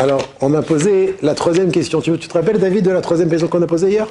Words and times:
Alors, 0.00 0.22
on 0.40 0.54
a 0.54 0.62
posé 0.62 1.16
la 1.22 1.34
troisième 1.34 1.72
question. 1.72 2.00
Tu, 2.00 2.16
tu 2.18 2.28
te 2.28 2.34
rappelles, 2.34 2.58
David, 2.58 2.84
de 2.84 2.90
la 2.92 3.00
troisième 3.00 3.28
question 3.28 3.48
qu'on 3.48 3.60
a 3.62 3.66
posée 3.66 3.90
hier? 3.90 4.06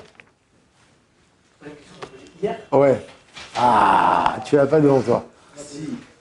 Hier 2.43 2.57
Ouais. 2.73 3.01
Ah, 3.55 4.35
tu 4.45 4.57
l'as 4.57 4.67
pas 4.67 4.81
devant 4.81 4.99
toi. 4.99 5.25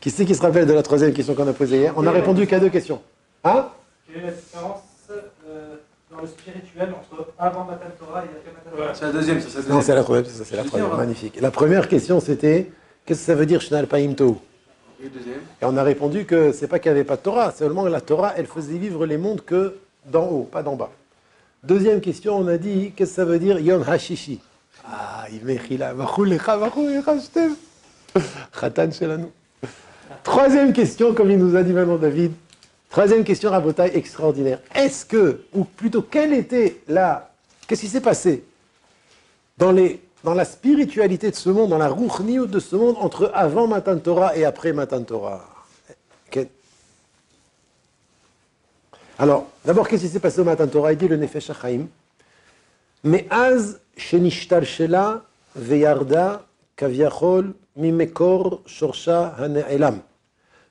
Qui 0.00 0.10
c'est 0.10 0.24
qui 0.24 0.36
se 0.36 0.42
rappelle 0.42 0.66
de 0.66 0.72
la 0.72 0.84
troisième 0.84 1.12
question 1.12 1.34
qu'on 1.34 1.48
a 1.48 1.52
posée 1.52 1.78
hier? 1.78 1.92
On 1.96 2.06
a 2.06 2.12
répondu 2.12 2.46
qu'à 2.46 2.60
deux 2.60 2.68
questions. 2.68 3.02
Hein? 3.42 3.66
Quelle 4.06 4.22
est 4.22 4.26
la 4.26 4.32
différence 4.32 4.82
euh, 5.10 5.74
dans 6.12 6.20
le 6.20 6.28
spirituel 6.28 6.94
entre 6.96 7.26
avant 7.36 7.64
Matan 7.64 7.86
Torah 7.98 8.22
et 8.22 8.28
après 8.28 8.52
Matan 8.52 8.76
Torah? 8.76 8.94
C'est 8.94 9.06
la 9.06 9.12
deuxième, 9.12 9.40
c'est 9.40 9.68
la 9.68 9.74
Non, 9.74 9.80
c'est 9.82 9.94
la 9.96 10.02
troisième, 10.04 10.26
c'est 10.26 10.38
ça, 10.38 10.44
c'est 10.48 10.56
la 10.56 10.62
sais, 10.62 10.80
ouais. 10.80 10.96
Magnifique. 10.96 11.40
La 11.40 11.50
première 11.50 11.88
question, 11.88 12.20
c'était 12.20 12.70
qu'est-ce 13.05 13.19
que 13.20 13.27
ça 13.27 13.34
veut 13.34 13.46
dire 13.46 13.60
Shnal 13.60 13.88
Paim 13.88 14.14
Tou 14.16 14.38
Et 15.02 15.64
on 15.64 15.77
a 15.77 15.82
répondu 15.82 16.24
que 16.24 16.52
c'est 16.52 16.68
pas 16.68 16.78
qu'il 16.78 16.91
n'y 16.91 16.98
avait 16.98 17.05
pas 17.05 17.16
de 17.16 17.23
Torah, 17.23 17.52
seulement 17.52 17.84
la 17.86 18.00
Torah, 18.00 18.34
elle 18.36 18.46
faisait 18.46 18.78
vivre 18.78 19.06
les 19.06 19.19
mondes 19.19 19.42
que 19.45 19.77
d'en 20.06 20.27
haut, 20.27 20.48
pas 20.50 20.62
d'en 20.62 20.77
bas. 20.77 20.91
Deuxième 21.62 22.00
question, 22.00 22.36
on 22.36 22.46
a 22.46 22.59
dit 22.59 22.92
qu'est-ce 22.96 23.10
que 23.10 23.16
ça 23.16 23.24
veut 23.24 23.38
dire 23.38 23.59
Yom 23.59 23.84
Hashishi? 23.86 24.41
Ah, 24.86 25.27
Imechila, 25.30 25.95
Vachulecha, 25.95 26.56
Vachulecha, 26.56 27.19
Shtem. 27.19 27.56
Khatan 28.59 28.91
Shelanu. 28.92 29.27
Troisième 30.22 30.72
question, 30.72 31.12
comme 31.12 31.30
il 31.30 31.38
nous 31.38 31.56
a 31.56 31.62
dit 31.62 31.72
maintenant 31.72 31.97
David. 31.97 32.33
Troisième 32.88 33.24
question, 33.24 33.50
Rabotai, 33.50 33.97
extraordinaire. 33.97 34.60
Est-ce 34.74 35.05
que, 35.05 35.42
ou 35.52 35.64
plutôt, 35.64 36.02
quelle 36.02 36.33
était 36.33 36.80
la. 36.88 37.30
Qu'est-ce 37.66 37.80
qui 37.83 37.88
s'est 37.88 38.00
passé 38.00 38.44
dans, 39.58 39.72
les, 39.72 40.00
dans 40.26 40.34
la 40.34 40.44
spiritualité 40.44 41.30
de 41.30 41.36
ce 41.36 41.48
monde, 41.50 41.70
dans 41.70 41.78
la 41.78 41.88
rouchniout 41.88 42.48
de 42.48 42.58
ce 42.58 42.74
monde, 42.74 42.96
entre 42.98 43.30
avant 43.32 43.68
Matan 43.68 43.96
Torah 43.96 44.36
et 44.36 44.44
après 44.44 44.72
Matan 44.72 45.05
Torah. 45.05 45.44
Alors, 49.18 49.46
d'abord, 49.64 49.88
qu'est-ce 49.88 50.02
qui 50.02 50.08
s'est 50.08 50.18
passé 50.18 50.41
au 50.41 50.44
Matan 50.44 50.66
Torah? 50.66 50.92
Il 50.92 50.98
dit 50.98 51.06
le 51.06 51.16
Nefesh 51.16 51.50
Achaim. 51.50 51.86
Mais 53.05 53.28
az 53.30 53.78
shenishtar 53.96 54.64
shela 54.64 55.22
veyarda 55.55 56.44
kaviachol 56.74 57.55
mimekor 57.77 58.62
shorsha 58.66 59.33
hane'elam. 59.38 60.00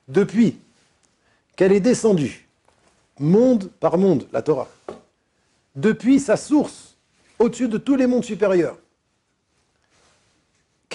Depuis 0.06 0.58
qu'elle 1.56 1.72
est 1.72 1.80
descendue, 1.80 2.46
monde 3.18 3.70
par 3.80 3.96
monde, 3.96 4.26
la 4.34 4.42
Torah, 4.42 4.68
depuis 5.74 6.20
sa 6.20 6.36
source, 6.36 6.94
au-dessus 7.38 7.68
de 7.68 7.78
tous 7.78 7.96
les 7.96 8.06
mondes 8.06 8.24
supérieurs, 8.24 8.76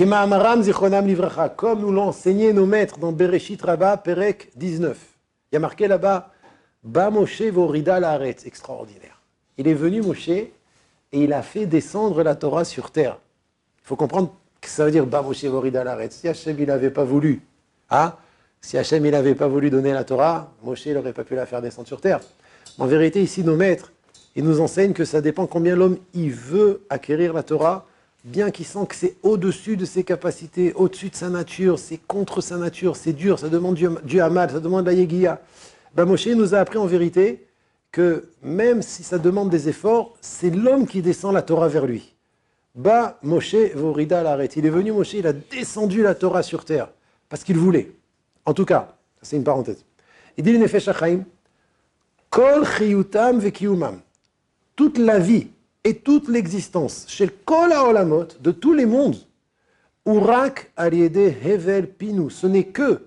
Kema'amaram 0.02 0.64
comme 1.56 1.82
nous 1.82 1.92
l'ont 1.92 2.08
enseigné 2.08 2.54
nos 2.54 2.66
maîtres 2.66 2.98
dans 2.98 3.12
Bereshit 3.12 3.62
Rabbah, 3.62 3.98
Perek 3.98 4.50
19. 4.56 4.98
Il 4.98 5.54
y 5.54 5.58
a 5.58 5.60
marqué 5.60 5.88
là-bas, 5.88 6.32
Ba 6.84 7.12
Moshe 7.12 7.44
vorida 7.44 8.00
extraordinaire. 8.26 9.22
Il 9.60 9.68
est 9.68 9.76
venu, 9.76 10.02
Moshe, 10.02 10.30
et 10.30 10.52
il 11.12 11.32
a 11.32 11.44
fait 11.44 11.68
descendre 11.68 12.24
la 12.24 12.34
Torah 12.34 12.66
sur 12.66 12.90
terre. 12.90 13.20
Il 13.84 13.88
faut 13.90 13.96
comprendre 13.96 14.34
que 14.60 14.70
ça 14.70 14.86
veut 14.86 14.92
dire 14.92 15.06
Ba 15.06 15.22
Moshe 15.22 15.46
vorida. 15.46 15.86
Si 16.10 16.28
Hachem 16.28 16.56
il 16.58 16.66
n'avait 16.66 16.90
pas 16.90 17.04
voulu, 17.04 17.44
hein, 17.92 18.16
si 18.60 18.80
Hachem 18.80 19.06
il 19.06 19.12
n'avait 19.12 19.36
pas 19.36 19.48
voulu 19.48 19.70
donner 19.70 19.94
la 19.94 20.04
Torah, 20.04 20.52
Moshe 20.64 20.88
n'aurait 20.88 21.14
pas 21.14 21.26
pu 21.26 21.36
la 21.36 21.46
faire 21.46 21.62
descendre 21.62 21.88
sur 21.88 22.02
terre. 22.02 22.22
En 22.80 22.88
vérité, 22.88 23.22
ici, 23.22 23.44
nos 23.44 23.56
maîtres, 23.56 23.92
ils 24.36 24.44
nous 24.44 24.62
enseignent 24.62 24.94
que 24.94 25.06
ça 25.06 25.22
dépend 25.22 25.46
combien 25.46 25.76
l'homme 25.76 26.00
il 26.16 26.32
veut 26.32 26.82
acquérir 26.90 27.34
la 27.34 27.44
Torah, 27.44 27.86
bien 28.24 28.52
qu'il 28.52 28.66
sent 28.66 28.86
que 28.88 28.96
c'est 28.96 29.16
au-dessus 29.24 29.78
de 29.78 29.86
ses 29.86 30.04
capacités, 30.04 30.74
au-dessus 30.74 31.10
de 31.10 31.16
sa 31.16 31.30
nature, 31.30 31.80
c'est 31.80 31.98
contre 31.98 32.42
sa 32.42 32.58
nature, 32.58 32.96
c'est 32.96 33.14
dur, 33.14 33.40
ça 33.40 33.50
demande 33.50 33.76
du, 33.76 33.88
du 34.04 34.18
ça 34.18 34.60
demande 34.60 34.86
la 34.86 34.94
yegiya. 34.94 35.42
Ben 35.96 36.06
Moshe 36.06 36.28
nous 36.28 36.56
a 36.56 36.60
appris 36.60 36.78
en 36.78 36.86
vérité 36.86 37.46
que 37.92 38.30
même 38.42 38.81
si 38.81 39.04
ça 39.04 39.18
demande 39.18 39.50
des 39.50 39.68
efforts, 39.68 40.16
c'est 40.22 40.50
l'homme 40.50 40.88
qui 40.88 41.02
descend 41.02 41.34
la 41.34 41.42
Torah 41.42 41.68
vers 41.68 41.86
lui. 41.86 42.14
Ba 42.74 43.20
Moshe 43.24 43.74
vorida 43.76 44.24
l'arrête. 44.24 44.56
Il 44.56 44.66
est 44.66 44.70
venu, 44.70 44.94
Moshe, 44.94 45.14
il 45.14 45.28
a 45.28 45.34
descendu 45.34 46.02
la 46.02 46.16
Torah 46.16 46.44
sur 46.44 46.64
terre, 46.64 46.90
parce 47.28 47.44
qu'il 47.44 47.58
voulait. 47.58 47.92
En 48.46 48.54
tout 48.54 48.66
cas, 48.66 48.96
c'est 49.22 49.36
une 49.36 49.44
parenthèse. 49.44 49.84
Il 50.38 50.44
dit 50.44 50.58
Nefesh 50.58 50.90
Kol 52.30 52.66
chiyutam 52.66 53.40
vekiyumam. 53.40 54.00
Toute 54.76 54.98
la 54.98 55.20
vie 55.20 55.48
et 55.84 55.96
toute 55.96 56.28
l'existence, 56.28 57.06
chez 57.08 57.25
le 57.25 57.34
Kol 57.46 57.72
haolamot, 57.72 58.28
de 58.40 58.52
tous 58.52 58.74
les 58.74 58.86
mondes, 58.86 59.18
Urak 60.06 60.72
aliede 60.78 61.36
hevel 61.44 61.88
pinu. 61.88 62.30
Ce 62.30 62.47
n'est 62.47 62.66
que 62.66 63.06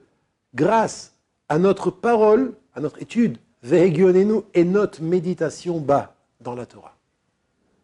grâce 0.55 1.13
à 1.49 1.59
notre 1.59 1.91
parole, 1.91 2.55
à 2.75 2.81
notre 2.81 3.03
étude, 3.03 3.39
vehegionenu, 3.63 4.43
et 4.55 4.65
notre 4.65 5.03
méditation 5.03 5.81
bas 5.81 6.15
dans 6.41 6.55
la 6.55 6.67
Torah. 6.67 6.97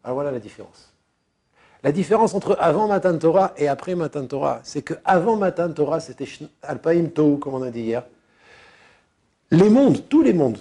Alors 0.04 0.14
voilà 0.14 0.30
la 0.30 0.38
différence. 0.38 0.92
La 1.82 1.92
différence 1.92 2.34
entre 2.34 2.56
avant 2.60 2.88
Matan 2.88 3.16
Torah 3.16 3.54
et 3.56 3.66
après 3.66 3.94
Matan 3.94 4.26
Torah, 4.26 4.60
c'est 4.62 4.82
que 4.82 4.94
avant 5.04 5.36
Matan 5.36 5.72
Torah, 5.72 6.00
c'était 6.00 6.28
Alpaim 6.62 7.06
Tou, 7.06 7.38
comme 7.38 7.54
on 7.54 7.62
a 7.62 7.70
dit 7.70 7.80
hier. 7.80 8.04
Les 9.50 9.70
mondes, 9.70 10.08
tous 10.08 10.22
les 10.22 10.34
mondes, 10.34 10.58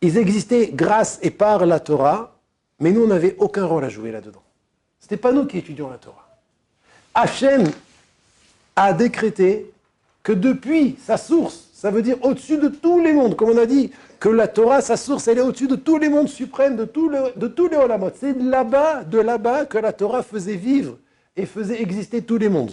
ils 0.00 0.16
existaient 0.16 0.70
grâce 0.72 1.18
et 1.22 1.30
par 1.30 1.66
la 1.66 1.80
Torah, 1.80 2.35
mais 2.78 2.92
nous, 2.92 3.04
on 3.04 3.08
n'avait 3.08 3.36
aucun 3.38 3.64
rôle 3.64 3.84
à 3.84 3.88
jouer 3.88 4.10
là-dedans. 4.12 4.42
Ce 5.00 5.06
n'était 5.06 5.16
pas 5.16 5.32
nous 5.32 5.46
qui 5.46 5.58
étudions 5.58 5.88
la 5.88 5.98
Torah. 5.98 6.28
Hachem 7.14 7.64
a 8.74 8.92
décrété 8.92 9.72
que 10.22 10.32
depuis 10.32 10.98
sa 11.02 11.16
source, 11.16 11.68
ça 11.72 11.90
veut 11.90 12.02
dire 12.02 12.16
au-dessus 12.22 12.58
de 12.58 12.68
tous 12.68 13.00
les 13.00 13.12
mondes, 13.12 13.36
comme 13.36 13.50
on 13.50 13.58
a 13.58 13.66
dit, 13.66 13.92
que 14.18 14.28
la 14.28 14.48
Torah, 14.48 14.80
sa 14.80 14.96
source, 14.96 15.28
elle 15.28 15.38
est 15.38 15.42
au-dessus 15.42 15.68
de 15.68 15.76
tous 15.76 15.98
les 15.98 16.08
mondes 16.08 16.28
suprêmes, 16.28 16.76
de, 16.76 16.84
tous 16.84 17.08
les 17.08 17.76
olamot. 17.76 18.10
C'est 18.18 18.34
de 18.34 18.50
là-bas, 18.50 19.04
de 19.04 19.18
là-bas 19.18 19.66
que 19.66 19.78
la 19.78 19.92
Torah 19.92 20.22
faisait 20.22 20.56
vivre 20.56 20.98
et 21.36 21.46
faisait 21.46 21.80
exister 21.80 22.22
tous 22.22 22.38
les 22.38 22.48
mondes. 22.48 22.72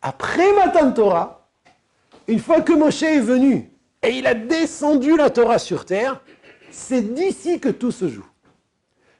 Après 0.00 0.52
Matan 0.54 0.92
Torah, 0.92 1.48
une 2.26 2.38
fois 2.38 2.60
que 2.60 2.72
Moshe 2.72 3.02
est 3.02 3.20
venu 3.20 3.70
et 4.02 4.10
il 4.10 4.26
a 4.26 4.34
descendu 4.34 5.16
la 5.16 5.30
Torah 5.30 5.58
sur 5.58 5.84
terre, 5.84 6.20
c'est 6.70 7.14
d'ici 7.14 7.60
que 7.60 7.68
tout 7.68 7.92
se 7.92 8.08
joue. 8.08 8.26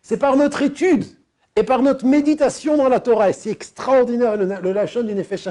C'est 0.03 0.17
par 0.17 0.37
notre 0.37 0.63
étude 0.63 1.05
et 1.55 1.63
par 1.63 1.83
notre 1.83 2.05
méditation 2.05 2.77
dans 2.77 2.89
la 2.89 3.01
Torah. 3.01 3.31
Et 3.31 3.33
c'est 3.33 3.51
extraordinaire 3.51 4.37
le, 4.37 4.47
le 4.61 4.73
lachon 4.73 5.03
du 5.03 5.15
Nefesh 5.15 5.49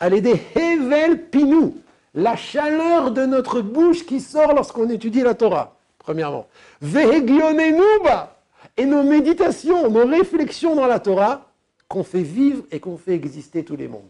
l'aider 0.00 0.40
Hevel 0.54 1.26
Pinou, 1.26 1.76
la 2.14 2.36
chaleur 2.36 3.10
de 3.10 3.26
notre 3.26 3.60
bouche 3.60 4.06
qui 4.06 4.20
sort 4.20 4.54
lorsqu'on 4.54 4.88
étudie 4.88 5.22
la 5.22 5.34
Torah, 5.34 5.76
premièrement. 5.98 6.46
Vehegionenuba, 6.80 8.36
et 8.76 8.86
nos 8.86 9.02
méditations, 9.02 9.90
nos 9.90 10.06
réflexions 10.06 10.74
dans 10.74 10.86
la 10.86 11.00
Torah, 11.00 11.46
qu'on 11.88 12.04
fait 12.04 12.22
vivre 12.22 12.62
et 12.70 12.78
qu'on 12.78 12.96
fait 12.96 13.14
exister 13.14 13.64
tous 13.64 13.76
les 13.76 13.88
mondes. 13.88 14.02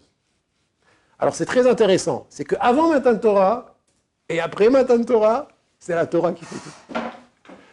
Alors 1.18 1.34
c'est 1.34 1.46
très 1.46 1.66
intéressant, 1.66 2.26
c'est 2.28 2.44
qu'avant 2.44 2.88
Matan 2.88 3.16
Torah 3.16 3.74
et 4.28 4.40
après 4.40 4.68
Matan 4.70 5.02
Torah, 5.02 5.48
c'est 5.78 5.94
la 5.94 6.06
Torah 6.06 6.32
qui 6.32 6.44
fait 6.44 6.56
tout. 6.56 7.00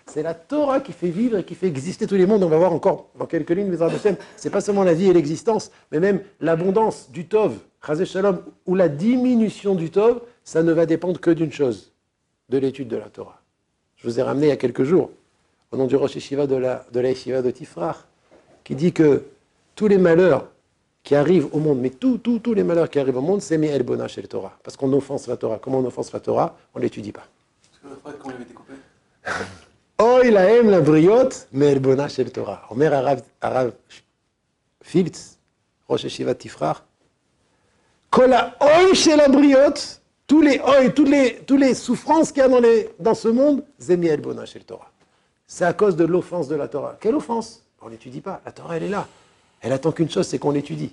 C'est 0.07 0.23
la 0.23 0.33
Torah 0.33 0.79
qui 0.79 0.93
fait 0.93 1.09
vivre 1.09 1.37
et 1.37 1.43
qui 1.43 1.53
fait 1.53 1.67
exister 1.67 2.07
tous 2.07 2.15
les 2.15 2.25
mondes. 2.25 2.41
On 2.41 2.47
va 2.47 2.57
voir 2.57 2.71
encore 2.71 3.09
dans 3.19 3.25
quelques 3.25 3.49
lignes, 3.49 3.67
mais 3.67 3.77
c'est 4.37 4.49
pas 4.49 4.61
seulement 4.61 4.83
la 4.83 4.93
vie 4.93 5.09
et 5.09 5.13
l'existence, 5.13 5.69
mais 5.91 5.99
même 5.99 6.21
l'abondance 6.39 7.11
du 7.11 7.27
Tov, 7.27 7.57
Shalom, 8.05 8.41
ou 8.65 8.75
la 8.75 8.87
diminution 8.87 9.75
du 9.75 9.91
Tov, 9.91 10.21
ça 10.43 10.63
ne 10.63 10.71
va 10.71 10.85
dépendre 10.85 11.19
que 11.19 11.31
d'une 11.31 11.51
chose, 11.51 11.91
de 12.49 12.57
l'étude 12.57 12.87
de 12.87 12.95
la 12.95 13.09
Torah. 13.09 13.41
Je 13.97 14.07
vous 14.07 14.19
ai 14.19 14.23
ramené 14.23 14.47
il 14.47 14.49
y 14.49 14.53
a 14.53 14.57
quelques 14.57 14.83
jours, 14.83 15.11
au 15.71 15.77
nom 15.77 15.87
du 15.87 15.97
Rosh 15.97 16.15
Yeshiva 16.15 16.47
de 16.47 16.55
la, 16.55 16.85
de 16.91 16.99
la 17.01 17.09
Yeshiva 17.09 17.41
de 17.41 17.51
Tifrach, 17.51 17.97
qui 18.63 18.75
dit 18.75 18.93
que 18.93 19.23
tous 19.75 19.89
les 19.89 19.97
malheurs 19.97 20.47
qui 21.03 21.15
arrivent 21.15 21.49
au 21.51 21.59
monde, 21.59 21.79
mais 21.81 21.89
tous, 21.89 22.19
les 22.53 22.63
malheurs 22.63 22.89
qui 22.89 22.99
arrivent 22.99 23.17
au 23.17 23.21
monde, 23.21 23.41
c'est 23.41 23.61
El 23.61 23.83
Bona 23.83 24.07
chez 24.07 24.21
le 24.21 24.27
Torah. 24.29 24.57
Parce 24.63 24.77
qu'on 24.77 24.91
offense 24.93 25.27
la 25.27 25.37
Torah. 25.37 25.59
Comment 25.61 25.79
on 25.79 25.85
offense 25.85 26.11
la 26.13 26.19
Torah? 26.19 26.57
On 26.73 26.79
ne 26.79 26.83
l'étudie 26.83 27.11
pas. 27.11 27.25
Parce 27.71 27.81
que 27.81 27.87
le 27.87 27.95
frère, 27.95 28.17
comment 28.17 28.31
il 28.31 28.35
avait 28.35 28.43
été 28.43 28.53
coupé? 28.53 28.73
Oy 29.99 30.29
lahem 30.31 30.69
la 30.69 30.79
briote, 30.81 31.47
mais 31.51 31.79
bona 31.79 32.07
shel 32.07 32.31
Torah. 32.31 32.67
Omer 32.69 32.93
Arav, 32.93 33.21
Arav 33.41 33.71
Filtz, 34.81 35.37
Rosh 35.89 36.03
Yeshiva 36.03 36.35
Tifrach. 36.35 36.83
Kol 38.11 38.31
oy 38.61 38.93
shel 38.95 39.17
la 39.17 39.27
briote, 39.27 40.01
tous 40.27 40.41
les 40.41 40.59
oy, 40.59 40.93
toutes 40.93 41.09
les, 41.09 41.37
toutes 41.47 41.59
les 41.59 41.73
souffrances 41.73 42.31
qu'il 42.31 42.43
y 42.43 42.45
a 42.45 42.47
dans, 42.47 42.59
les, 42.59 42.89
dans 42.99 43.15
ce 43.15 43.27
monde, 43.27 43.63
zemi 43.79 44.07
el 44.07 44.21
bona 44.21 44.45
shel 44.45 44.63
Torah. 44.63 44.91
C'est 45.47 45.65
à 45.65 45.73
cause 45.73 45.95
de 45.95 46.05
l'offense 46.05 46.47
de 46.47 46.55
la 46.55 46.67
Torah. 46.67 46.97
Quelle 46.99 47.15
offense? 47.15 47.63
On 47.81 47.89
n'étudie 47.89 48.21
pas. 48.21 48.41
La 48.45 48.51
Torah, 48.51 48.77
elle 48.77 48.83
est 48.83 48.89
là. 48.89 49.07
Elle 49.61 49.71
attend 49.71 49.91
qu'une 49.91 50.09
chose, 50.09 50.27
c'est 50.27 50.37
qu'on 50.37 50.51
l'étudie. 50.51 50.91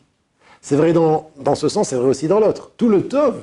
C'est 0.60 0.76
vrai 0.76 0.92
dans, 0.94 1.30
dans 1.36 1.54
ce 1.54 1.68
sens, 1.68 1.88
c'est 1.88 1.96
vrai 1.96 2.08
aussi 2.08 2.28
dans 2.28 2.40
l'autre. 2.40 2.70
Tout 2.76 2.88
le 2.88 3.06
tov, 3.06 3.42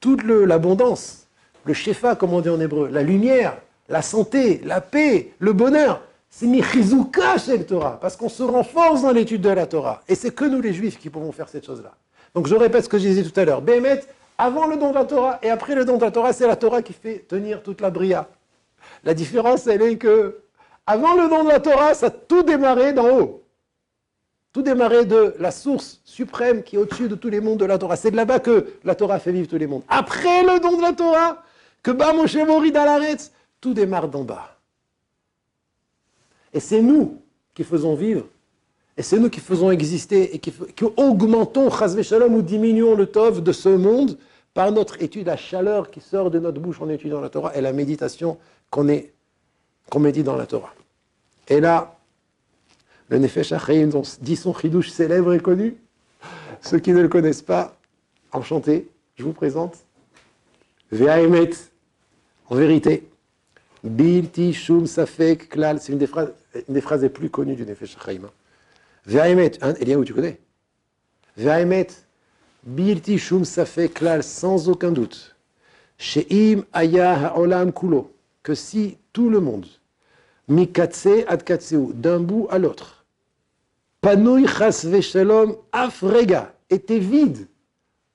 toute 0.00 0.22
le- 0.22 0.44
l'abondance, 0.44 1.26
le 1.64 1.72
shefa, 1.72 2.16
comme 2.16 2.34
on 2.34 2.40
dit 2.40 2.50
en 2.50 2.60
hébreu, 2.60 2.88
la 2.88 3.02
lumière, 3.02 3.56
la 3.92 4.00
santé, 4.00 4.62
la 4.64 4.80
paix, 4.80 5.34
le 5.38 5.52
bonheur, 5.52 6.00
c'est 6.30 6.46
michizuka 6.46 7.36
chez 7.36 7.58
le 7.58 7.66
Torah, 7.66 7.98
parce 8.00 8.16
qu'on 8.16 8.30
se 8.30 8.42
renforce 8.42 9.02
dans 9.02 9.12
l'étude 9.12 9.42
de 9.42 9.50
la 9.50 9.66
Torah. 9.66 10.00
Et 10.08 10.14
c'est 10.14 10.34
que 10.34 10.46
nous, 10.46 10.62
les 10.62 10.72
juifs, 10.72 10.98
qui 10.98 11.10
pouvons 11.10 11.30
faire 11.30 11.46
cette 11.50 11.66
chose-là. 11.66 11.92
Donc 12.34 12.46
je 12.46 12.54
répète 12.54 12.84
ce 12.84 12.88
que 12.88 12.96
je 12.96 13.06
disais 13.06 13.22
tout 13.22 13.38
à 13.38 13.44
l'heure. 13.44 13.60
Béhémet, 13.60 14.00
avant 14.38 14.66
le 14.66 14.78
don 14.78 14.90
de 14.90 14.94
la 14.94 15.04
Torah 15.04 15.38
et 15.42 15.50
après 15.50 15.74
le 15.74 15.84
don 15.84 15.98
de 15.98 16.04
la 16.04 16.10
Torah, 16.10 16.32
c'est 16.32 16.46
la 16.46 16.56
Torah 16.56 16.80
qui 16.80 16.94
fait 16.94 17.18
tenir 17.28 17.62
toute 17.62 17.82
la 17.82 17.90
bria. 17.90 18.28
La 19.04 19.12
différence, 19.12 19.66
elle 19.66 19.82
est 19.82 19.98
que, 19.98 20.38
avant 20.86 21.14
le 21.14 21.28
don 21.28 21.44
de 21.44 21.50
la 21.50 21.60
Torah, 21.60 21.92
ça 21.92 22.06
a 22.06 22.10
tout 22.10 22.42
démarré 22.42 22.94
d'en 22.94 23.18
haut. 23.18 23.42
Tout 24.54 24.62
démarré 24.62 25.04
de 25.04 25.34
la 25.38 25.50
source 25.50 26.00
suprême 26.06 26.62
qui 26.62 26.76
est 26.76 26.78
au-dessus 26.78 27.08
de 27.08 27.14
tous 27.14 27.28
les 27.28 27.40
mondes 27.40 27.58
de 27.58 27.66
la 27.66 27.76
Torah. 27.76 27.96
C'est 27.96 28.10
de 28.10 28.16
là-bas 28.16 28.38
que 28.38 28.68
la 28.84 28.94
Torah 28.94 29.18
fait 29.18 29.32
vivre 29.32 29.48
tous 29.48 29.58
les 29.58 29.66
mondes. 29.66 29.82
Après 29.88 30.42
le 30.44 30.60
don 30.60 30.78
de 30.78 30.82
la 30.82 30.94
Torah, 30.94 31.42
que 31.82 31.90
Ba 31.90 32.14
Moshe 32.14 32.36
Morid 32.36 32.76
tout 33.62 33.72
démarre 33.72 34.08
d'en 34.08 34.24
bas. 34.24 34.58
Et 36.52 36.60
c'est 36.60 36.82
nous 36.82 37.22
qui 37.54 37.64
faisons 37.64 37.94
vivre, 37.94 38.26
et 38.98 39.02
c'est 39.02 39.18
nous 39.18 39.30
qui 39.30 39.40
faisons 39.40 39.70
exister, 39.70 40.34
et 40.34 40.38
qui, 40.38 40.52
augmentons, 40.96 41.70
Shalom, 41.70 42.34
ou 42.34 42.42
diminuons 42.42 42.94
le 42.94 43.06
Tov 43.06 43.42
de 43.42 43.52
ce 43.52 43.70
monde 43.70 44.18
par 44.52 44.70
notre 44.70 45.00
étude, 45.00 45.28
la 45.28 45.38
chaleur 45.38 45.90
qui 45.90 46.00
sort 46.00 46.30
de 46.30 46.38
notre 46.38 46.60
bouche 46.60 46.82
en 46.82 46.90
étudiant 46.90 47.22
la 47.22 47.30
Torah, 47.30 47.56
et 47.56 47.62
la 47.62 47.72
méditation 47.72 48.36
qu'on 48.68 48.86
qu'on 49.88 50.00
médite 50.00 50.24
dans 50.24 50.36
la 50.36 50.46
Torah. 50.46 50.74
Et 51.48 51.60
là, 51.60 51.96
le 53.08 53.18
Nefesh 53.18 53.52
Achayim 53.52 53.90
dit 54.20 54.36
son 54.36 54.54
chidouche 54.54 54.90
célèbre 54.90 55.32
et 55.34 55.40
connu. 55.40 55.76
Ceux 56.60 56.78
qui 56.78 56.92
ne 56.92 57.00
le 57.00 57.08
connaissent 57.08 57.42
pas, 57.42 57.76
enchanté, 58.32 58.88
je 59.16 59.24
vous 59.24 59.32
présente. 59.32 59.78
Ve'aemet, 60.90 61.50
en 62.48 62.54
vérité, 62.54 63.08
Bilti 63.84 64.52
Shum 64.52 64.86
Safek 64.86 65.48
Klal, 65.48 65.80
c'est 65.80 65.92
une 65.92 65.98
des 65.98 66.06
phrases, 66.06 67.02
les 67.02 67.08
plus 67.08 67.30
connues 67.30 67.56
du 67.56 67.66
Nefesh 67.66 67.96
Chaim. 68.04 68.30
Ve'aemet, 69.06 69.52
hein, 69.60 69.74
où 69.96 70.04
tu 70.04 70.14
connais? 70.14 70.38
Ve'aemet, 71.36 71.88
Bilti 72.62 73.18
Shum 73.18 73.44
Safek 73.44 73.94
Klal, 73.94 74.22
sans 74.22 74.68
aucun 74.68 74.92
doute. 74.92 75.34
She'im 75.98 76.64
Aya 76.72 77.28
Ha'olam 77.28 77.72
Kulo, 77.72 78.14
que 78.42 78.54
si 78.54 78.98
tout 79.12 79.30
le 79.30 79.40
monde, 79.40 79.66
Mikatse 80.48 81.24
ad 81.26 81.42
Katseu, 81.42 81.88
d'un 81.92 82.20
bout 82.20 82.46
à 82.50 82.58
l'autre, 82.58 83.04
Panoui 84.00 84.46
Chas 84.46 84.84
Veshalom 84.84 85.56
Afrega, 85.72 86.54
était 86.70 86.98
vide, 86.98 87.48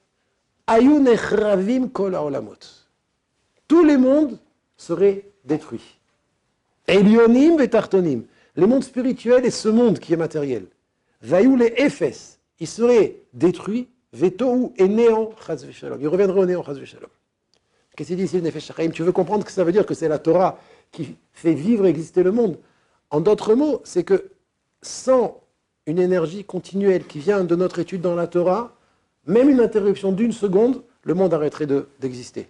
Tous 3.68 3.84
les 3.84 3.96
mondes 3.96 4.38
seraient 4.76 5.24
détruits. 5.44 5.98
Elionim 6.86 7.56
vetartonim, 7.56 8.24
les 8.56 8.66
mondes 8.66 8.84
spirituels 8.84 9.46
et 9.46 9.50
ce 9.50 9.68
monde 9.68 9.98
qui 9.98 10.12
est 10.12 10.16
matériel. 10.16 10.66
Vayou 11.22 11.56
Ephes, 11.60 12.35
il 12.60 12.66
serait 12.66 13.16
détruit, 13.32 13.88
veto 14.12 14.72
et 14.76 14.88
néant, 14.88 15.30
il 16.00 16.08
reviendrait 16.08 16.40
au 16.40 16.46
néant, 16.46 16.64
Qu'est-ce 17.96 18.08
qu'il 18.08 18.16
dit 18.18 18.24
ici 18.24 18.42
Nefesh 18.42 18.72
Tu 18.92 19.02
veux 19.02 19.12
comprendre 19.12 19.44
que 19.44 19.50
ça 19.50 19.64
veut 19.64 19.72
dire 19.72 19.86
que 19.86 19.94
c'est 19.94 20.08
la 20.08 20.18
Torah 20.18 20.58
qui 20.92 21.16
fait 21.32 21.54
vivre 21.54 21.86
et 21.86 21.88
exister 21.88 22.22
le 22.22 22.30
monde? 22.30 22.58
En 23.10 23.20
d'autres 23.20 23.54
mots, 23.54 23.80
c'est 23.84 24.04
que 24.04 24.30
sans 24.82 25.40
une 25.86 25.98
énergie 25.98 26.44
continuelle 26.44 27.06
qui 27.06 27.20
vient 27.20 27.44
de 27.44 27.56
notre 27.56 27.78
étude 27.78 28.02
dans 28.02 28.14
la 28.14 28.26
Torah, 28.26 28.76
même 29.26 29.48
une 29.48 29.60
interruption 29.60 30.12
d'une 30.12 30.32
seconde, 30.32 30.82
le 31.02 31.14
monde 31.14 31.32
arrêterait 31.32 31.66
d'exister. 32.00 32.48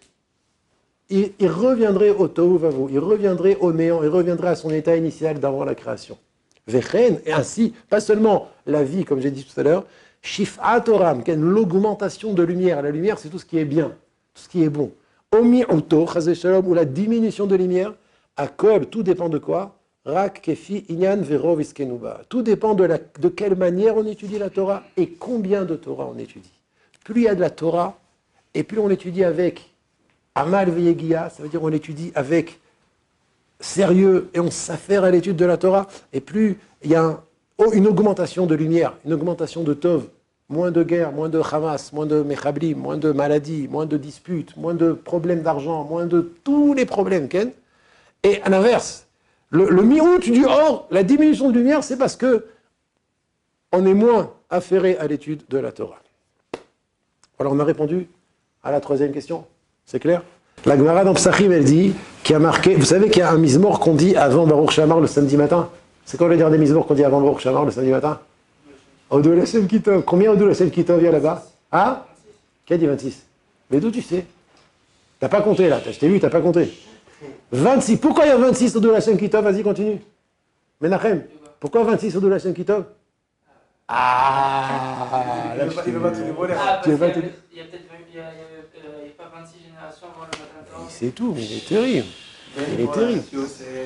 il, 1.10 1.30
reviendrait 1.42 2.10
au 2.10 2.26
Tohu 2.26 2.58
il 2.90 2.98
reviendrait 2.98 3.56
au 3.60 3.72
néant, 3.72 4.02
il 4.02 4.08
reviendrait 4.08 4.48
à 4.48 4.56
son 4.56 4.70
état 4.70 4.96
initial 4.96 5.38
d'avant 5.38 5.64
la 5.64 5.74
création 5.74 6.18
et 6.68 7.32
ainsi, 7.32 7.72
pas 7.88 8.00
seulement 8.00 8.48
la 8.66 8.82
vie, 8.82 9.04
comme 9.04 9.20
j'ai 9.20 9.30
dit 9.30 9.44
tout 9.44 9.58
à 9.60 9.62
l'heure, 9.62 9.84
Shif'at 10.22 10.88
Oram, 10.88 11.22
l'augmentation 11.28 12.32
de 12.32 12.42
lumière. 12.42 12.82
La 12.82 12.90
lumière, 12.90 13.18
c'est 13.18 13.28
tout 13.28 13.38
ce 13.38 13.44
qui 13.44 13.58
est 13.58 13.64
bien, 13.64 13.88
tout 14.34 14.42
ce 14.42 14.48
qui 14.48 14.64
est 14.64 14.68
bon. 14.68 14.90
Omi 15.32 15.64
Oto, 15.68 16.06
ou 16.64 16.74
la 16.74 16.84
diminution 16.84 17.46
de 17.46 17.54
lumière, 17.54 17.94
Akol, 18.36 18.86
tout 18.86 19.02
dépend 19.02 19.28
de 19.28 19.38
quoi? 19.38 19.78
Rak, 20.04 20.40
Kefi, 20.42 20.84
Inyan, 20.88 21.16
Vero, 21.16 21.58
Tout 22.28 22.42
dépend 22.42 22.74
de, 22.74 22.84
la, 22.84 22.98
de 22.98 23.28
quelle 23.28 23.56
manière 23.56 23.96
on 23.96 24.06
étudie 24.06 24.38
la 24.38 24.50
Torah 24.50 24.84
et 24.96 25.08
combien 25.08 25.64
de 25.64 25.74
Torah 25.74 26.08
on 26.12 26.18
étudie. 26.18 26.52
Plus 27.04 27.22
il 27.22 27.24
y 27.24 27.28
a 27.28 27.34
de 27.34 27.40
la 27.40 27.50
Torah, 27.50 27.98
et 28.54 28.62
plus 28.62 28.78
on 28.78 28.90
étudie 28.90 29.24
avec 29.24 29.74
Amal 30.34 30.70
Veyegia, 30.70 31.30
ça 31.30 31.42
veut 31.42 31.48
dire 31.48 31.62
on 31.62 31.72
étudie 31.72 32.12
avec 32.14 32.60
sérieux 33.60 34.28
et 34.34 34.40
on 34.40 34.50
s'affaire 34.50 35.04
à 35.04 35.10
l'étude 35.10 35.36
de 35.36 35.44
la 35.44 35.56
Torah, 35.56 35.86
et 36.12 36.20
plus 36.20 36.58
il 36.82 36.90
y 36.90 36.94
a 36.94 37.22
oh, 37.58 37.70
une 37.72 37.86
augmentation 37.86 38.46
de 38.46 38.54
lumière, 38.54 38.94
une 39.04 39.12
augmentation 39.12 39.62
de 39.62 39.74
Tov, 39.74 40.08
moins 40.48 40.70
de 40.70 40.82
guerre, 40.82 41.12
moins 41.12 41.28
de 41.28 41.40
Hamas, 41.40 41.92
moins 41.92 42.06
de 42.06 42.22
Mechabli, 42.22 42.74
moins 42.74 42.96
de 42.96 43.12
maladies, 43.12 43.68
moins 43.68 43.86
de 43.86 43.96
disputes, 43.96 44.56
moins 44.56 44.74
de 44.74 44.92
problèmes 44.92 45.42
d'argent, 45.42 45.84
moins 45.84 46.06
de 46.06 46.32
tous 46.44 46.74
les 46.74 46.86
problèmes, 46.86 47.28
Ken. 47.28 47.50
Et 48.22 48.40
à 48.42 48.48
l'inverse, 48.48 49.06
le, 49.50 49.68
le 49.68 50.20
du 50.20 50.44
or, 50.44 50.86
la 50.90 51.02
diminution 51.02 51.50
de 51.50 51.58
lumière, 51.58 51.82
c'est 51.82 51.96
parce 51.96 52.16
que 52.16 52.46
on 53.72 53.84
est 53.86 53.94
moins 53.94 54.32
affairé 54.50 54.96
à 54.98 55.06
l'étude 55.06 55.42
de 55.48 55.58
la 55.58 55.72
Torah. 55.72 56.00
Alors 57.38 57.52
on 57.52 57.60
a 57.60 57.64
répondu 57.64 58.08
à 58.62 58.70
la 58.70 58.80
troisième 58.80 59.12
question, 59.12 59.44
c'est 59.84 60.00
clair? 60.00 60.22
La 60.64 60.76
Gemara 60.76 61.04
dans 61.04 61.14
Psachim, 61.14 61.50
elle 61.50 61.64
dit, 61.64 61.92
qui 62.26 62.34
a 62.34 62.40
marqué, 62.40 62.74
vous 62.74 62.84
savez 62.84 63.08
qu'il 63.08 63.20
y 63.20 63.22
a 63.22 63.30
un 63.30 63.38
mismor 63.38 63.78
qu'on 63.78 63.94
dit 63.94 64.16
avant 64.16 64.48
Baruch 64.48 64.72
Shamar 64.72 64.98
le 64.98 65.06
samedi 65.06 65.36
matin? 65.36 65.70
C'est 66.04 66.16
quoi 66.16 66.26
le 66.26 66.36
dernier 66.36 66.58
mismor 66.58 66.84
qu'on 66.84 66.94
dit 66.94 67.04
avant 67.04 67.20
Baruch 67.20 67.38
Shamar 67.38 67.64
le 67.64 67.70
samedi 67.70 67.92
matin? 67.92 68.18
Odou 69.10 69.30
Kitov. 69.68 70.02
Combien 70.02 70.32
Odou 70.32 70.50
Kitov 70.52 70.98
il 71.00 71.04
y 71.04 71.06
a 71.06 71.12
là-bas? 71.12 71.44
Hein? 71.70 72.02
Qui 72.64 72.74
a 72.74 72.78
dit 72.78 72.86
26 72.86 73.24
Mais 73.70 73.78
d'où 73.78 73.92
tu 73.92 74.02
sais? 74.02 74.26
T'as 75.20 75.28
pas 75.28 75.40
compté 75.40 75.68
là, 75.68 75.80
je 75.86 75.96
t'ai 75.96 76.08
vu, 76.08 76.18
t'as 76.18 76.28
pas 76.28 76.40
compté. 76.40 76.76
26. 77.52 77.98
Pourquoi 77.98 78.24
il 78.24 78.28
y 78.30 78.32
a 78.32 78.36
26 78.38 78.74
Odou 78.74 78.92
Kitov 79.16 79.44
Vas-y, 79.44 79.62
continue. 79.62 80.00
Menachem, 80.80 81.22
pourquoi 81.60 81.84
26 81.84 82.16
Odou 82.16 82.28
Kitov 82.52 82.86
Ah 83.86 85.54
Là, 85.56 85.64
il 85.64 85.70
va 85.70 85.80
te 85.80 85.90
Ah, 86.58 86.80
parce 86.82 86.86
qu'il 86.86 86.92
y 86.92 86.96
a 86.96 87.64
peut-être 87.66 87.86
pas 89.16 89.30
26 89.32 89.64
générations 89.64 90.08
avant 90.12 90.24
le 90.24 90.38
matin 90.38 90.75
C'est 90.88 91.14
tout, 91.14 91.32
mais 91.34 91.42
il 91.42 91.56
est 91.58 91.68
terrible. 91.68 92.06
Il 92.74 92.80
est 92.80 92.92
terrible. 92.92 93.22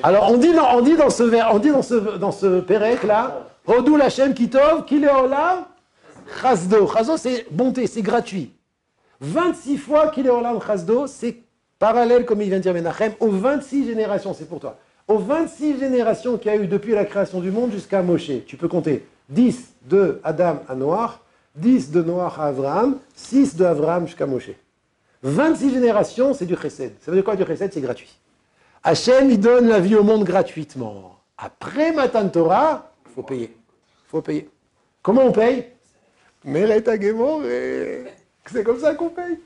Alors 0.03 0.31
on 0.31 0.37
dit 0.37 0.53
dans, 0.53 0.75
on 0.75 0.81
dit 0.81 0.95
dans 0.95 1.09
ce 1.09 1.23
vers, 1.23 1.53
on 1.53 1.59
dit 1.59 1.71
dans 1.71 1.81
ce 1.81 1.95
dans 1.95 2.31
ce 2.31 2.61
pérec 2.61 3.03
là, 3.03 3.47
Rodou 3.65 3.97
Lachem 3.97 4.33
Kitov, 4.33 4.85
Kileolam, 4.85 5.65
Chazdo. 6.41 6.87
Chazdo 6.87 7.17
c'est 7.17 7.45
bonté, 7.51 7.87
c'est 7.87 8.01
gratuit. 8.01 8.51
26 9.19 9.77
fois 9.77 10.09
Kileolam 10.09 10.59
Chazdo, 10.65 11.05
c'est 11.07 11.37
parallèle 11.79 12.25
comme 12.25 12.41
il 12.41 12.47
vient 12.47 12.57
de 12.57 12.63
dire 12.63 12.73
Menachem, 12.73 13.13
aux 13.19 13.29
26 13.29 13.85
générations, 13.87 14.33
c'est 14.33 14.47
pour 14.47 14.59
toi. 14.59 14.77
Aux 15.07 15.17
26 15.17 15.79
générations 15.79 16.37
qu'il 16.37 16.51
y 16.51 16.55
a 16.55 16.57
eu 16.57 16.67
depuis 16.67 16.93
la 16.93 17.05
création 17.05 17.41
du 17.41 17.51
monde 17.51 17.71
jusqu'à 17.71 18.01
Moshe. 18.01 18.31
Tu 18.45 18.55
peux 18.55 18.67
compter 18.67 19.05
10 19.29 19.73
de 19.89 20.21
Adam 20.23 20.61
à 20.69 20.75
Noir, 20.75 21.21
10 21.55 21.91
de 21.91 22.01
Noir 22.01 22.39
à 22.39 22.45
Abraham, 22.47 22.97
6 23.15 23.55
de 23.57 23.65
Abraham 23.65 24.07
jusqu'à 24.07 24.25
Moshe. 24.25 24.51
26 25.23 25.71
générations, 25.71 26.33
c'est 26.33 26.45
du 26.45 26.55
chesed. 26.55 26.93
Ça 27.01 27.11
veut 27.11 27.17
dire 27.17 27.23
quoi 27.23 27.35
du 27.35 27.45
chesed? 27.45 27.71
C'est 27.73 27.81
gratuit. 27.81 28.17
Hachem, 28.83 29.29
il 29.29 29.39
donne 29.39 29.67
la 29.67 29.79
vie 29.79 29.95
au 29.95 30.03
monde 30.03 30.23
gratuitement. 30.23 31.19
Après 31.37 31.91
Matan 31.91 32.27
Torah, 32.29 32.91
il 33.05 33.11
faut 33.13 33.23
payer. 33.23 33.55
Faut 34.07 34.21
payer. 34.21 34.49
Comment 35.01 35.25
on 35.25 35.31
paye? 35.31 35.65
C'est 36.43 38.63
comme 38.63 38.79
ça 38.79 38.95
qu'on 38.95 39.09
paye. 39.09 39.37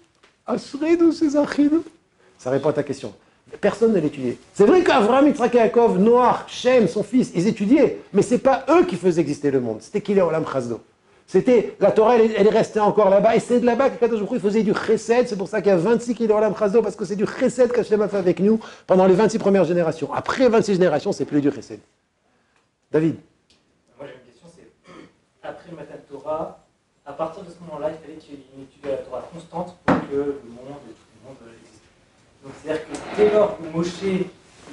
Ça 2.37 2.49
répond 2.49 2.69
à 2.69 2.73
ta 2.73 2.83
question. 2.83 3.13
Personne 3.59 3.93
ne 3.93 3.99
l'étudiait. 3.99 4.37
C'est 4.53 4.65
vrai 4.65 4.83
qu'Avraham, 4.83 5.27
Yitzhak 5.27 5.53
Yaakov, 5.53 5.99
Noach, 5.99 6.47
Shem, 6.47 6.87
son 6.87 7.03
fils, 7.03 7.31
ils 7.35 7.47
étudiaient, 7.47 7.99
mais 8.13 8.21
ce 8.21 8.35
n'est 8.35 8.39
pas 8.39 8.65
eux 8.69 8.85
qui 8.85 8.95
faisaient 8.95 9.21
exister 9.21 9.51
le 9.51 9.59
monde. 9.59 9.79
C'était 9.81 10.01
qu'il 10.01 10.19
Olam 10.19 10.45
Chazdo. 10.51 10.81
C'était, 11.27 11.75
la 11.79 11.91
Torah, 11.91 12.17
elle, 12.17 12.31
est 12.31 12.49
restée 12.49 12.79
encore 12.79 13.09
là-bas, 13.09 13.35
et 13.35 13.39
c'est 13.39 13.59
de 13.59 13.65
là-bas 13.65 13.89
que 13.89 13.99
Kadosh 13.99 14.21
il 14.31 14.39
faisait 14.39 14.61
du 14.61 14.73
chesed, 14.75 15.27
c'est 15.27 15.35
pour 15.35 15.47
ça 15.47 15.59
qu'il 15.59 15.71
y 15.71 15.73
a 15.73 15.77
26 15.77 16.13
kilos 16.13 16.39
chazdo, 16.57 16.83
parce 16.83 16.95
que 16.95 17.03
c'est 17.03 17.15
du 17.15 17.25
chesed 17.25 17.71
qu'Hachem 17.71 18.01
a 18.01 18.07
fait 18.07 18.17
avec 18.17 18.39
nous 18.39 18.59
pendant 18.85 19.07
les 19.07 19.15
26 19.15 19.39
premières 19.39 19.63
générations. 19.63 20.13
Après 20.13 20.47
26 20.47 20.73
générations, 20.73 21.11
c'est 21.11 21.25
plus 21.25 21.41
du 21.41 21.51
chesed. 21.51 21.79
David 22.91 23.15
Moi 23.97 24.07
j'ai 24.07 24.13
une 24.13 24.31
question, 24.31 24.47
c'est, 24.55 25.47
après 25.47 25.71
le 25.71 25.77
Matan 25.77 25.95
Torah, 26.09 26.59
à 27.07 27.13
partir 27.13 27.43
de 27.43 27.49
ce 27.49 27.59
moment-là, 27.65 27.89
il 27.91 28.05
fallait 28.05 28.19
qu'il 28.19 28.35
y 28.35 28.37
ait 28.37 28.45
une 28.55 28.63
étude 28.63 28.81
de 28.83 28.89
la 28.89 28.97
Torah 28.97 29.27
constante 29.33 29.75
pour 29.83 29.95
que 30.07 30.15
le 30.15 30.41
monde 30.45 30.77
tout 30.85 31.09
le 31.23 31.27
monde 31.27 31.37
existe. 31.59 31.81
Donc 32.43 32.53
c'est-à-dire 32.61 32.83
que 32.85 33.17
dès 33.17 33.33
lors 33.33 33.57
que 33.57 33.63
Moshe, 33.75 34.03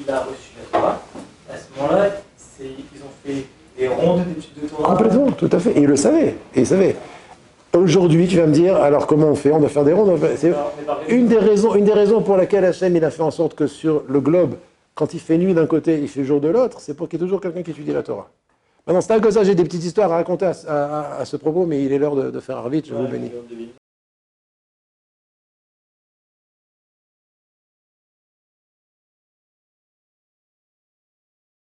il 0.01 0.11
a 0.11 0.21
reçu 0.21 0.51
la 0.59 0.79
Torah, 0.79 1.03
à 1.51 1.57
ce 1.57 1.81
moment-là, 1.81 2.11
ils 2.61 3.03
ont 3.03 3.15
fait 3.25 3.47
des 3.79 3.89
rondes 3.89 4.25
d'études 4.27 4.63
de 4.63 4.69
Torah. 4.69 4.97
Complètement, 4.97 5.31
tout 5.33 5.49
à 5.53 5.59
fait. 5.59 5.73
Et 5.73 5.81
il 5.81 5.87
le 5.87 5.97
savait. 5.97 6.35
Et 6.55 6.61
il 6.61 6.67
savait. 6.67 6.97
Aujourd'hui, 7.75 8.29
tu 8.29 8.37
vas 8.37 8.47
me 8.47 8.53
dire, 8.53 8.77
alors 8.77 9.07
comment 9.07 9.29
on 9.29 9.35
fait? 9.35 9.51
On 9.51 9.59
doit 9.59 9.69
faire 9.71 9.85
des 9.85 9.93
rondes 9.95 10.19
c'est- 10.37 10.53
une 11.09 11.27
des, 11.27 11.39
raisons, 11.39 11.75
une 11.75 11.85
des 11.87 11.93
raisons 11.95 12.21
pour 12.21 12.37
laquelle 12.37 12.65
Hachem 12.67 12.95
il 12.97 13.05
a 13.05 13.11
fait 13.11 13.23
en 13.23 13.31
sorte 13.31 13.55
que 13.55 13.67
sur 13.67 14.03
le 14.09 14.21
globe, 14.21 14.55
quand 14.95 15.15
il 15.15 15.21
fait 15.21 15.39
nuit 15.39 15.55
d'un 15.55 15.65
côté, 15.67 15.99
il 15.99 16.09
fait 16.09 16.23
jour 16.25 16.41
de 16.41 16.49
l'autre, 16.49 16.81
c'est 16.81 16.95
pour 16.95 17.09
qu'il 17.09 17.19
y 17.19 17.23
ait 17.23 17.25
toujours 17.25 17.41
quelqu'un 17.41 17.63
qui 17.63 17.71
étudie 17.71 17.93
la 17.93 18.03
Torah. 18.03 18.29
Maintenant, 18.87 19.01
c'est 19.01 19.13
un 19.15 19.21
comme 19.21 19.31
ça, 19.33 19.43
j'ai 19.45 19.55
des 19.55 19.65
petites 19.65 19.85
histoires 19.85 20.13
à 20.13 20.17
raconter 20.17 20.45
à, 20.45 20.53
à- 20.69 20.73
à- 20.75 21.21
à 21.21 21.25
ce 21.25 21.37
propos, 21.39 21.65
mais 21.65 21.83
il 21.83 21.93
est 21.93 21.99
l'heure 21.99 22.15
de, 22.17 22.31
de 22.31 22.41
faire 22.41 22.69
vite, 22.69 22.89
je 22.89 22.95
vous 22.95 23.07
bénis. 23.09 23.31